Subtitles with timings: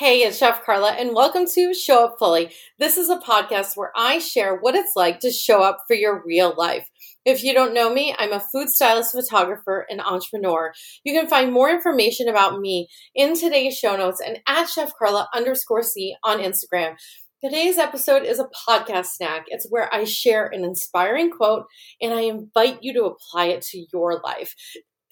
[0.00, 2.50] Hey, it's Chef Carla, and welcome to Show Up Fully.
[2.78, 6.22] This is a podcast where I share what it's like to show up for your
[6.24, 6.88] real life.
[7.26, 10.72] If you don't know me, I'm a food stylist, photographer, and entrepreneur.
[11.04, 15.28] You can find more information about me in today's show notes and at Chef Carla
[15.34, 16.94] underscore C on Instagram.
[17.44, 19.44] Today's episode is a podcast snack.
[19.48, 21.66] It's where I share an inspiring quote
[22.00, 24.54] and I invite you to apply it to your life.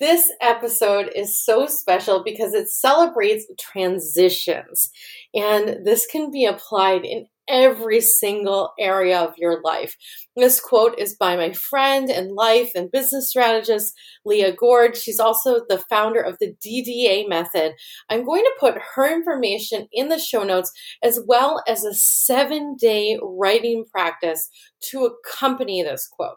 [0.00, 4.90] This episode is so special because it celebrates transitions,
[5.34, 9.96] and this can be applied in every single area of your life.
[10.36, 13.92] This quote is by my friend and life and business strategist,
[14.24, 14.96] Leah Goard.
[14.96, 17.72] She's also the founder of the DDA method.
[18.08, 20.70] I'm going to put her information in the show notes
[21.02, 24.48] as well as a seven day writing practice
[24.90, 26.36] to accompany this quote.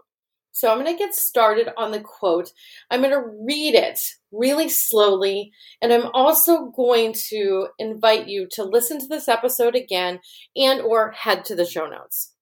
[0.54, 2.52] So I'm going to get started on the quote.
[2.90, 4.00] I'm going to read it
[4.32, 5.52] really slowly,
[5.82, 10.20] and I'm also going to invite you to listen to this episode again
[10.56, 12.34] and or head to the show notes.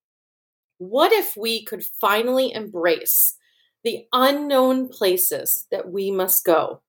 [0.78, 3.36] What if we could finally embrace
[3.84, 6.82] the unknown places that we must go,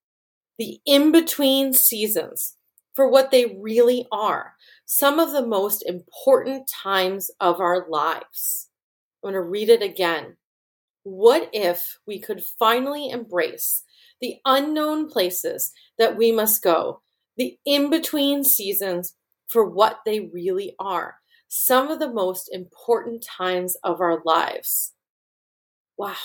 [0.57, 2.57] the in-between seasons
[2.93, 8.69] for what they really are, some of the most important times of our lives.
[9.23, 10.35] I'm going to read it again.
[11.03, 13.83] What if we could finally embrace
[14.19, 17.01] the unknown places that we must go,
[17.37, 19.15] the in between seasons
[19.47, 24.93] for what they really are, some of the most important times of our lives?
[25.97, 26.15] Wow,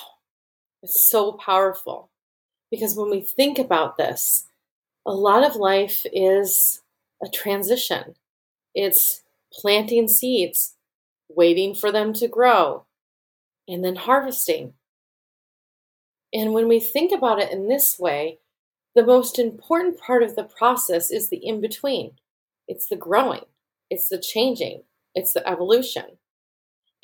[0.83, 2.11] it's so powerful.
[2.71, 4.47] Because when we think about this,
[5.07, 6.83] a lot of life is
[7.23, 8.17] a transition.
[8.75, 10.75] It's planting seeds,
[11.29, 12.85] waiting for them to grow,
[13.69, 14.75] and then harvesting.
[16.33, 18.39] And when we think about it in this way,
[18.95, 22.13] the most important part of the process is the in between.
[22.69, 23.45] It's the growing,
[23.91, 24.83] it's the changing,
[25.15, 26.19] it's the evolution.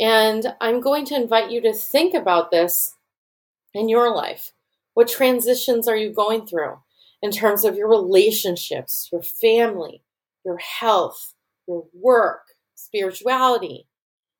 [0.00, 2.96] And I'm going to invite you to think about this
[3.74, 4.52] in your life.
[4.94, 6.78] What transitions are you going through
[7.22, 10.02] in terms of your relationships, your family,
[10.44, 11.34] your health,
[11.68, 13.86] your work, spirituality?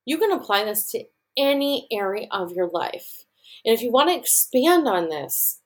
[0.05, 1.05] You can apply this to
[1.37, 3.25] any area of your life.
[3.65, 5.61] And if you want to expand on this,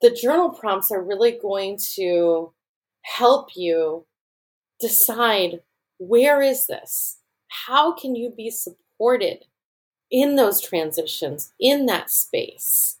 [0.00, 2.52] the journal prompts are really going to
[3.02, 4.06] help you
[4.80, 5.60] decide
[5.98, 7.18] where is this?
[7.48, 9.44] How can you be supported
[10.10, 12.98] in those transitions, in that space?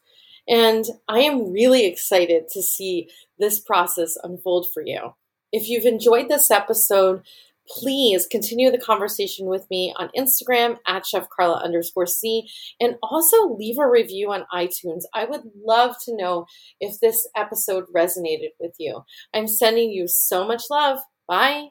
[0.48, 3.08] And I am really excited to see
[3.38, 5.14] this process unfold for you.
[5.52, 7.22] If you've enjoyed this episode,
[7.72, 12.46] please continue the conversation with me on Instagram at Chef Carla underscore C
[12.80, 15.02] and also leave a review on iTunes.
[15.14, 16.46] I would love to know
[16.80, 19.02] if this episode resonated with you.
[19.34, 20.98] I'm sending you so much love.
[21.26, 21.68] Bye.